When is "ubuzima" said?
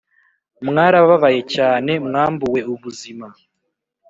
2.73-3.27